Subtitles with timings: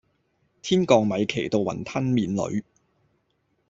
[0.63, 2.63] 天降米奇到雲吞麵裏